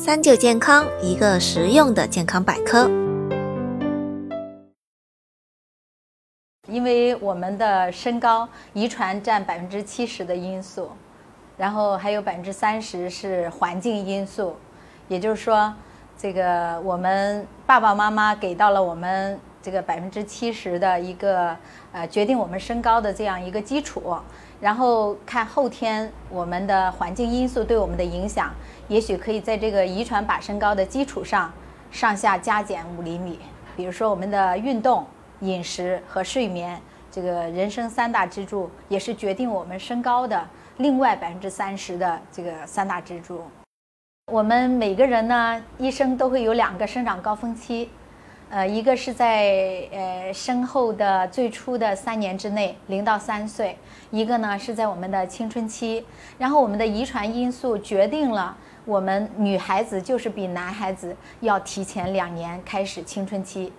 [0.00, 2.88] 三九健康，一个实用的健康百科。
[6.68, 10.88] 因为我们的身高遗传占百分之七十的因素，
[11.56, 14.54] 然后还有百分之三十是环境因素，
[15.08, 15.74] 也就是说，
[16.16, 21.56] 这个我们爸爸妈妈给到了我们这个百分之七十的一个
[21.92, 24.16] 呃决定我们身高的这样一个基础，
[24.60, 28.52] 然后看后天我们的环境因素对我们的影响。
[28.88, 31.52] 也许可以在这个遗传把身高的基础上，
[31.90, 33.38] 上下加减五厘米。
[33.76, 35.04] 比如说我们的运动、
[35.40, 36.80] 饮食和睡眠，
[37.10, 40.42] 这个人生三大支柱，也是决定我们身高的
[40.78, 43.42] 另外百分之三十的这个三大支柱。
[44.32, 47.90] 我们每个人呢，一生都会有两个生长高峰期。
[48.50, 53.74] 呃，一个是在呃身后的最初的三年之内，零到三岁；
[54.10, 56.02] 一个呢是在我们的青春期。
[56.38, 58.56] 然后我们的遗传因素决定了
[58.86, 63.70] 我们女孩子就是比男孩子要提前两年开始青春期。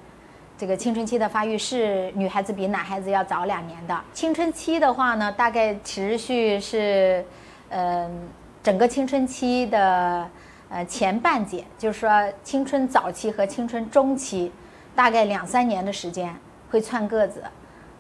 [0.56, 4.00] 这个青春期的发育是女孩子比男孩子要早两年的。
[4.14, 7.26] 青春期的话呢，大概持续是，
[7.70, 8.30] 嗯，
[8.62, 10.30] 整个青春期的。
[10.72, 14.52] 呃，前半截就是说青春早期和青春中期，
[15.00, 16.36] 大概两三年的时间
[16.70, 17.42] 会窜个子，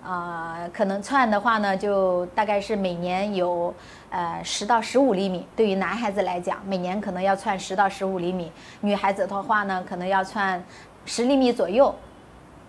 [0.04, 3.74] 啊，可能窜的话呢，就大概是每年有
[4.10, 5.48] 呃十到十五厘米。
[5.56, 10.62] 对于男孩子来讲，每年可能要窜十到十五厘米；女孩子的话呢，可能要窜
[11.06, 11.96] 十厘米左右。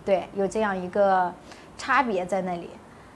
[0.05, 1.29] 对，有这样一个
[1.77, 2.69] 差别在那里。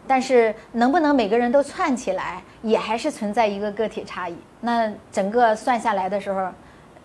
[0.06, 4.36] 但是能不能每个人都窜起来，也还是存在一个个体差异。
[4.60, 6.50] 那整个算下来的时候。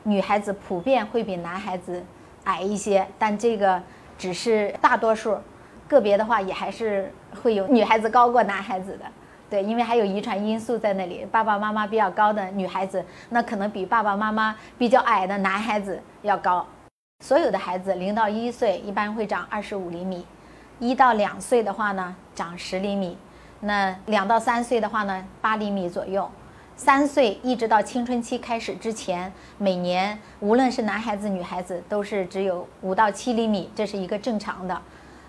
[0.02, 2.02] 女孩子普遍会比男孩子
[2.44, 3.80] 矮一些，但这个
[4.20, 5.34] 只是大多数，
[5.88, 7.10] 个别的话也还是
[7.42, 9.06] 会有女孩子高过男孩子的。
[9.48, 16.66] 对，因为还有遗传因素在那里，爸爸妈妈比较高的女孩子，那可能比爸爸妈妈比较矮的男孩子要高。
[17.24, 20.26] 所有的孩子零到一岁一般会长二十五厘米，
[20.78, 23.16] 一到两岁的话呢长十厘米，
[23.60, 26.30] 那两到三岁的话呢八厘米左右。
[26.82, 34.80] 三岁一直到青春期开始之前，每年无论是男孩子女孩子，都是只有五到七厘米，这是一个正常的。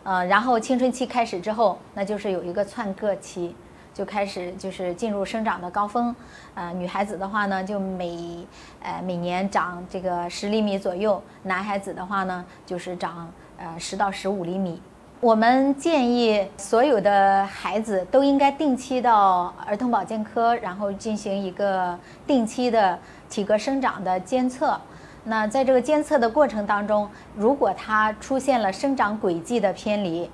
[0.03, 3.53] 呃，然后青春期开始之后，那就是有一个窜个期，
[3.94, 6.16] 就开始就是进入生长的高峰。
[6.56, 8.47] 呃，女孩子的话呢，就每
[8.81, 14.81] 呃每年长这个十厘米左右；男孩子的话呢，就是长呃十到十五厘米。
[15.22, 21.96] 我们建议所有的孩子都应该定期到儿童保健科，然后进行一个
[22.26, 22.98] 定期的
[23.30, 24.76] 体格生长的监测。
[25.24, 30.28] 那在这个监测的过程当中，如果他出现了生长轨迹的偏离，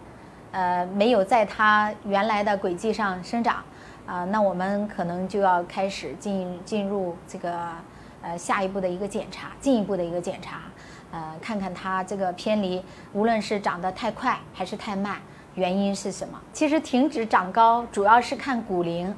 [0.53, 3.61] 呃，没有在他原来的轨迹上生长，
[4.05, 7.59] 啊，那我们可能就要开始进进入这个
[8.21, 10.61] 呃下一步的一个检查，进一步的一个检查。
[11.11, 15.17] 呃，看看它这个偏离，无论是长得太快还是太慢，
[15.55, 16.39] 原因是什么？
[16.51, 19.15] 其实停止长高主要是看骨龄，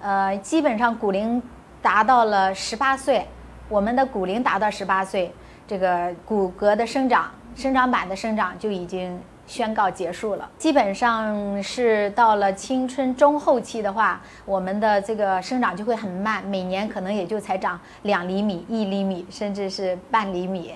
[0.00, 1.40] 呃，基本上骨龄
[1.80, 3.26] 达到了十八岁，
[3.68, 5.32] 我们的骨龄达到十八岁，
[5.66, 10.50] 这个骨骼的生长、生长板的生长就已经宣告结束了。
[10.58, 20.74] 基本上是到了青春中后期的话，我们的这个生长就会很慢，每年可能也就才长两厘米、一厘米，甚至是半厘米。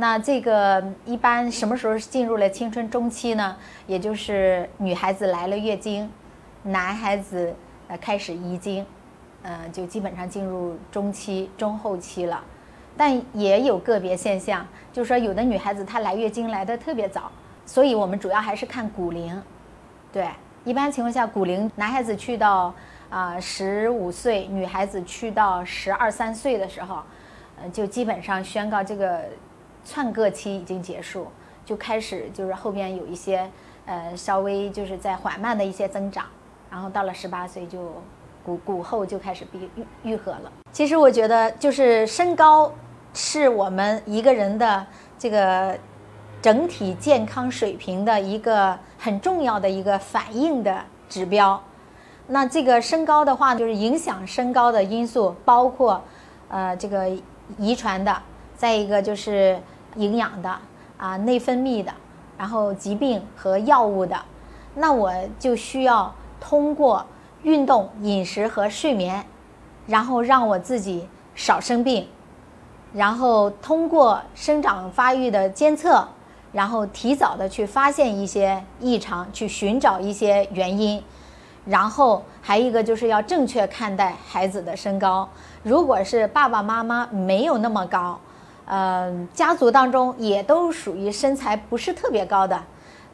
[0.00, 3.54] 那这个一般什么时候进入了青春中期呢？
[3.86, 6.10] 也就是女孩子来了月经，
[6.62, 7.54] 男孩子
[7.86, 8.86] 呃开始遗精，
[9.42, 12.42] 嗯，就基本上进入中期、中后期了。
[12.96, 17.30] 但也有个别现象，就是说有的女孩子她来月经来的特别早，
[17.66, 19.38] 所以我们主要还是看骨龄。
[20.10, 20.26] 对，
[20.64, 22.74] 一般情况下骨龄，男孩子去到
[23.10, 27.02] 啊十五岁，女孩子去到十二三岁的时候，
[27.60, 29.24] 呃，就基本上宣告这个。
[29.84, 31.26] 窜个期已经结束，
[31.64, 33.50] 就开始就是后边有一些
[33.86, 36.26] 呃稍微就是在缓慢的一些增长，
[36.70, 37.92] 然后到了十八岁就
[38.44, 40.52] 骨骨后就开始闭愈愈合了。
[40.72, 42.72] 其实我觉得就是身高
[43.14, 44.86] 是我们一个人的
[45.18, 45.76] 这个
[46.40, 51.60] 整体健康水平的一个很重要的一个反应的指标。
[52.28, 56.00] 那这个身高的话，就是影响身高的因素包括
[56.48, 57.10] 呃这个
[57.58, 58.16] 遗传的。
[58.56, 59.58] 再一个就是
[59.96, 60.58] 营养的
[60.96, 61.92] 啊，内分泌的，
[62.38, 64.16] 然后疾病和药物的，
[64.74, 67.04] 那我就需要通过
[67.42, 69.24] 运动、饮食和睡眠，
[69.86, 72.06] 然后让我自己少生病，
[72.92, 76.06] 然后通过生长发育的监测，
[76.52, 81.02] 然后提早的去发现一些异常，去寻找一些原因，
[81.64, 85.28] 然后还一个就是要正确看待孩子的身高，
[85.62, 88.18] 如果是爸爸妈妈没有那么高。
[88.70, 92.62] 呃，家族当中也都属于身材不是特别高的，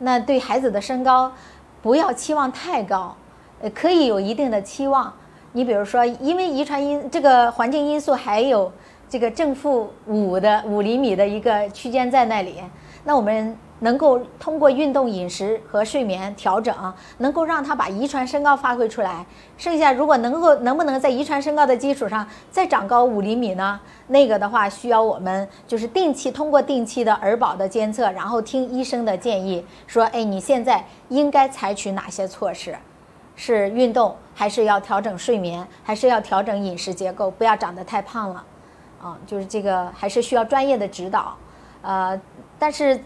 [0.01, 1.33] 那对孩子的身高
[1.81, 3.17] 不要期望太高，
[3.63, 5.11] 呃，可以有一定的期望。
[5.53, 8.71] 你比如说，因为遗传因这个环境因素还有
[9.09, 12.63] 这个正负五的五厘米的一个区间在那里，
[13.05, 13.57] 那我们。
[13.81, 16.75] 能够通过运动、饮食和睡眠调整，
[17.19, 19.25] 能够让他把遗传身高发挥出来。
[19.59, 23.79] 剩下如果能够能不能在遗传身高的基础上再长高五厘米呢？
[24.09, 32.75] 那个的话需要我们就是定期通过定期的儿保的监测，然后听医生的建议，说哎你现在应该采取哪些措施？
[33.35, 37.31] 是运动，还是要调整睡眠，还是要调整饮食结构？
[37.31, 38.45] 不要长得太胖了，
[39.03, 41.37] 啊，就是这个还是需要专业的指导。
[41.83, 42.19] 呃，
[42.59, 42.99] 但是。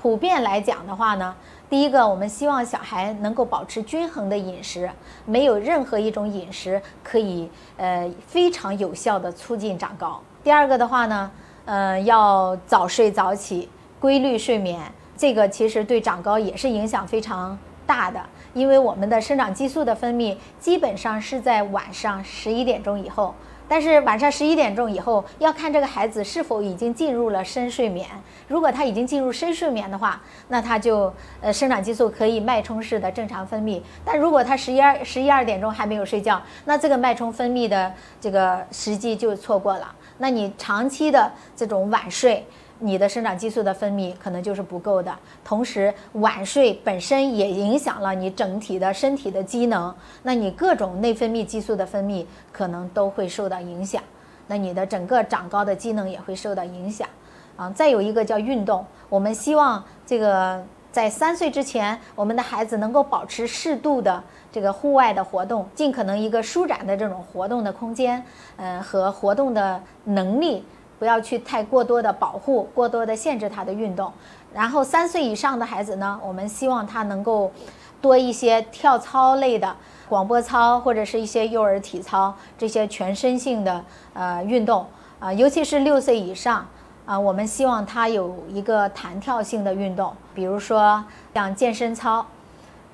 [0.00, 1.34] 普遍来讲的话呢，
[1.68, 4.90] 第一个，我们希望小孩能够保持均衡的饮食，
[5.26, 10.18] 没有任何一种饮食可以呃非常有效的促进长高。
[10.42, 11.30] 第二个的话呢，
[11.66, 13.68] 呃，要早睡早起，
[14.00, 14.80] 规律睡眠，
[15.18, 18.18] 这个其实对长高也是影响非常大的，
[18.54, 23.34] 因为我们的生长激素的分泌基本上是在晚上十一点钟以后。
[23.70, 28.04] 但是晚上十一点钟以后，要看这个孩子是否已经进入了深睡眠。
[28.48, 33.80] 如果他已经进入深睡眠的话，那他就呃生长激素可以脉冲式的正常分泌。
[34.04, 39.94] 但如果他十一二十一二点钟还没有睡觉，那这个脉冲分泌的这个时机就错过了。
[40.18, 42.44] 那你长期的这种晚睡。
[42.82, 54.02] 你的生长激素的分泌可能就是不够的，同时晚睡本身也影响了你整体的身体的机能，那你各种内分泌激素的分泌可能都会受到影响，
[54.46, 57.06] 那你的整个长高的机能也会受到影响，
[57.56, 68.24] 啊，再有一个叫运动，我们希望这个在三岁之前，我们的孩子能够保持适度的这个户外的活动，尽可能一个舒展的这种活动的空间，
[68.56, 70.64] 嗯，和活动的能力。
[71.00, 74.12] 不要去太过多的保护，过多的限制他的运动。
[74.52, 77.50] 然后三岁以上的孩子呢，我们希望他能够
[78.02, 79.74] 多一些跳操类的
[80.10, 83.82] 广播操，或者是一些幼儿体操这些全身性的
[84.12, 84.86] 呃运动
[85.18, 86.66] 啊，尤其是六岁以上
[87.06, 92.26] 啊，我们希望他有一个弹跳性的运动，比如说像健身操，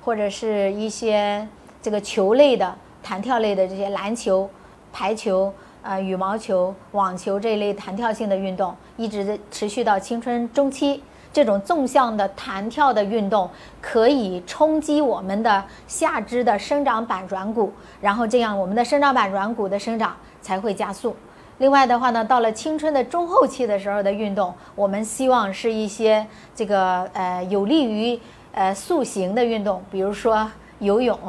[0.05, 1.45] 或者是一些
[1.81, 4.49] 这个球类的弹跳类的这些篮球、
[4.93, 5.53] 排球。
[5.81, 11.01] 呃，羽毛球、网球这一类弹跳性的运动，一直持续到青春中期。
[11.33, 13.47] 这种纵向的弹跳的运动，
[13.79, 17.71] 可以冲击我们的下肢的生长板软骨，
[18.01, 21.15] 然后这样我们的生长板软骨的生长才会加速。
[21.59, 26.25] 另外的话呢，到了青春的中后期的时候的运动，我们希望是一些
[26.55, 28.19] 这个呃有利于
[28.53, 31.19] 呃塑形的运动，比如说游泳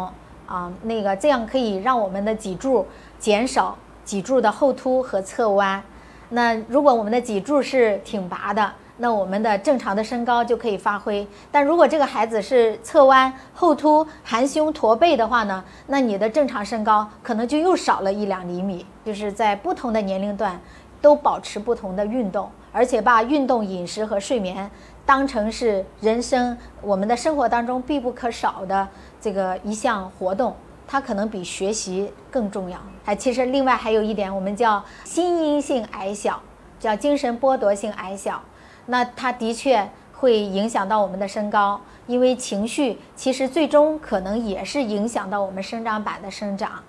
[0.46, 2.86] 啊，那个这样可以让我们的脊柱
[3.18, 3.76] 减少。
[4.08, 5.82] 脊柱的后凸和侧弯，
[6.30, 11.28] 那如果我们的脊柱是挺拔的，那我们的正常的身高就可以发挥。
[11.52, 18.86] 但如果这个孩子是侧弯、后凸、含胸驼背的话呢，那你的正常身高可能就又少了一两厘米。
[19.04, 20.58] 就是在不同的年龄段，
[21.02, 24.70] 都保持不同的运动，而且把运动、饮食和睡眠
[25.04, 28.88] 当成是人生我们的生活当中必不可少的
[29.20, 30.56] 这个一项活动。
[30.88, 32.78] 它可能比学习更重要。
[33.04, 36.40] 哎，其实另外还有一点，我们叫心因性矮小，
[36.80, 38.40] 叫精神剥夺性矮小。
[38.86, 46.82] 那它的确会影响到我们的身高，因为情绪其实最终可能也是影响到我们生长板的生长。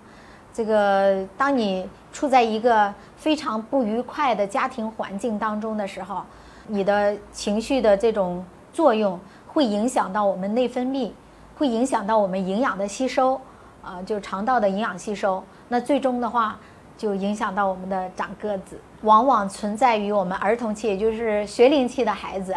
[0.53, 6.23] 这个，当你处在一个非常不愉快的家庭环境当中的时候，
[6.67, 11.12] 你的情绪的这种作用会影响到我们内分泌，
[11.57, 13.39] 会影响到我们营养的吸收。
[13.81, 16.57] 啊，就肠道的营养吸收，那最终的话
[16.98, 22.55] 就影响到我们的长个子，往往存在于我们儿童期，也就是学龄期的孩子。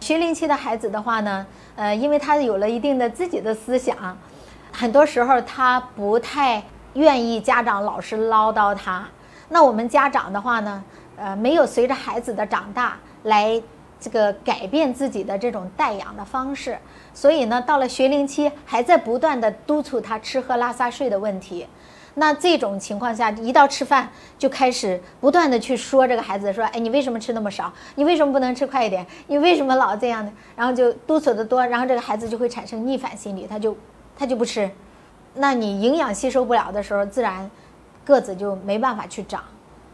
[0.00, 3.96] 学龄期的孩子的话呢，呃，因为他有了一定的自己的思想，
[4.72, 6.62] 很多时候他不太
[6.94, 9.06] 愿意家长老是唠叨他。
[9.48, 10.84] 那我们家长的话呢，
[11.16, 13.62] 呃，没有随着孩子的长大来。
[14.04, 16.78] 这个改变自己的这种带养的方式，
[17.14, 21.66] 所以呢，到了学龄期还在不断的督促他吃喝拉撒睡的问题。
[22.16, 27.72] 那这种情况下，一到吃饭就开始不断的去说这个孩子说：“哎，你为什么吃那么少？
[27.94, 29.06] 你为什么不能吃快一点？
[29.28, 33.74] 你为什么老这样呢？”然后就督促的多，然后这个孩子就会产生逆反心理，他就
[34.18, 34.70] 他就不吃。
[35.36, 37.50] 那你营养吸收不了的时候，自然
[38.04, 39.42] 个子就没办法去长。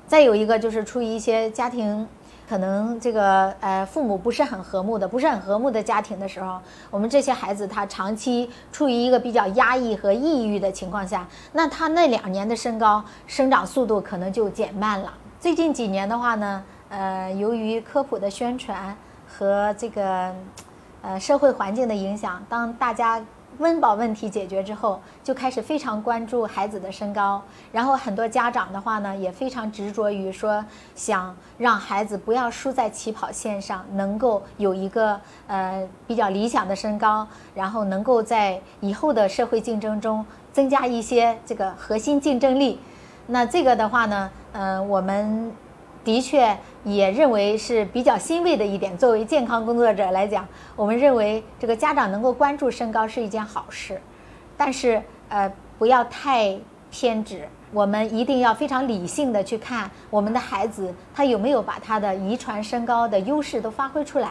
[0.08, 2.08] 再有一个就是出于一些家庭。
[2.50, 6.58] 可能这个呃父母不是很和睦的，不是很和睦的家庭的时候，
[6.90, 15.14] 我们这些孩子他长期处于一个比较压抑和抑郁的情况下，那他那两年的身高生长速度可能就减慢了。
[15.38, 18.96] 最近几年的话呢，呃，由于科普的宣传
[19.28, 20.34] 和这个
[21.02, 23.24] 呃社会环境的影响，当大家
[23.60, 27.40] 温饱问题解决之后，就开始非常关注孩子的身高。
[27.70, 30.64] 然后很多家长的话呢，也非常执着于说，
[30.94, 42.80] 想让孩子不要输在起跑线上，能够有一个呃比较理想的身高，然后能够在以后的社会竞争中增加一些这个核心竞争力。
[43.26, 45.52] 那这个的话呢，嗯，我们。
[46.02, 48.96] 的确也认为是比较欣慰的一点。
[48.96, 54.00] 作为健康工作者来讲，我们认为这个家长能够关注身高是一件好事，
[54.56, 56.58] 但是呃不要太
[56.90, 57.46] 偏执。
[57.72, 64.30] 我们一定要非常理性的去看我们的孩子他有没有把他的遗传身高的优势都发挥出来。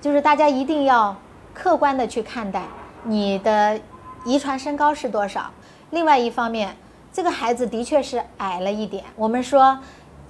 [0.00, 1.16] 就是大家一定要
[1.54, 2.64] 客观的去看待
[3.04, 3.80] 你的
[4.24, 5.50] 遗传身高是多少。
[5.90, 6.76] 另外一方面，
[7.12, 9.04] 这个孩子的确是矮了一点。
[9.14, 9.78] 我们说。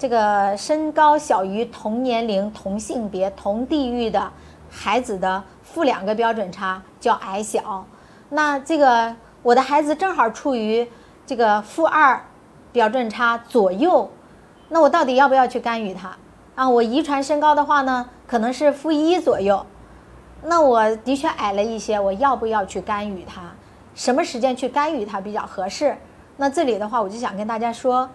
[0.02, 4.32] 这个身高小于同年龄、同性别、同地域的
[4.68, 7.86] 孩子的负两个标准差叫矮小。
[8.30, 10.88] 那这个我的孩子正好处于
[11.24, 12.20] 这个负二
[12.72, 14.10] 标准差左右，
[14.70, 16.16] 那我到底要不要去干预他？
[16.56, 19.64] 啊，我遗传身高的话呢，可能是负一左右，
[20.42, 23.42] 那我的确矮了一些，我要不要去干预他？
[23.94, 25.96] 什么时间去干预他比较合适？
[26.38, 28.10] 那这里的话，我就想跟大家说。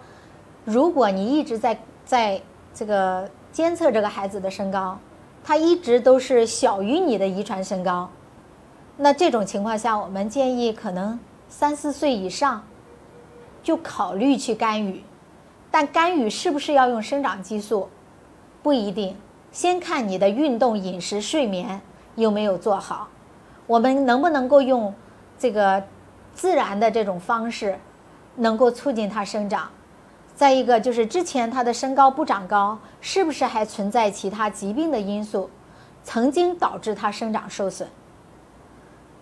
[0.68, 2.38] 如果你一直在在
[2.74, 4.98] 这个监测这个孩子的身高，
[5.42, 8.10] 他一直都是小于你的遗传身高，
[8.98, 12.62] 那这种情况下，我们建议可能三四岁以上
[13.62, 15.02] 就考虑去干预。
[15.70, 17.88] 但干预是不是要用生长激素，
[18.62, 19.16] 不一定。
[19.50, 21.80] 先看你的运动、饮食、睡眠
[22.14, 23.08] 有没有做好，
[23.66, 24.92] 我们能不能够用
[25.38, 25.82] 这个
[26.34, 27.78] 自然的这种方式，
[28.36, 29.70] 能够促进他生长。
[30.38, 35.50] 再一个就是之前他的身高不长高，是不是还存在其他疾病的因素，
[36.04, 37.88] 曾经导致他生长受损？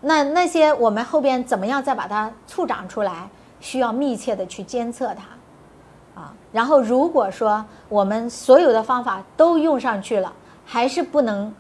[0.03, 3.31] 那那些我们后边怎么样再把它促长出来，
[3.61, 10.31] 需要密切的去监测它，啊，然后如果说我们所有的方法都用上去了，
[10.67, 11.51] 还是不能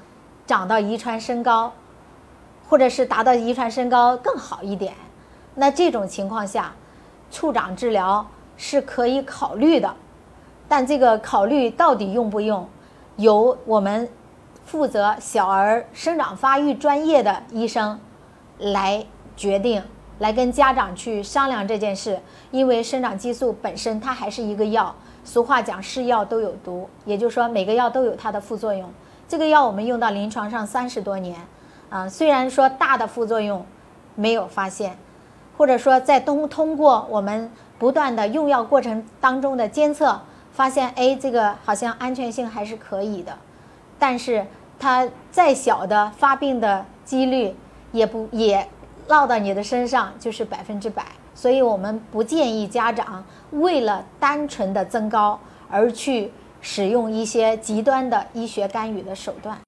[0.47, 1.73] 长到遗传身高，
[2.69, 4.93] 或者是达到遗传身高更好一点，
[5.55, 6.75] 那这种情况下，
[7.31, 8.27] 促长治疗。
[8.57, 9.95] 是可以考虑的，
[10.67, 12.67] 但这个考虑到底用不用，
[13.17, 14.09] 由我们
[14.65, 18.01] 负责小儿生长发育专业的医生
[18.59, 19.05] 来
[19.37, 19.83] 决定，
[20.19, 22.19] 来跟家长去商量这件事。
[22.51, 28.91] 因为生长激素本身它还是一个药，俗话讲是药都有毒，也就是说每个药都有它的副作用。
[29.29, 31.39] 这个药我们用到临床上三十多年，
[31.91, 33.65] 啊，虽然说大的副作用
[34.15, 34.97] 没有发现，
[35.59, 37.51] 或者说在通通过我们。
[37.79, 40.21] 不断的用药过程当中的监测，
[40.53, 43.37] 发现哎，这个好像安全性还是可以的，
[43.99, 44.47] 但是
[44.79, 47.55] 它再小的发病的几率
[47.93, 48.67] 也不也
[49.09, 51.05] 落到你的身上就是百分之百，
[51.35, 55.39] 所以我们不建议家长为了单纯的增高
[55.71, 59.59] 而去使用一些极端的医学干预的手段。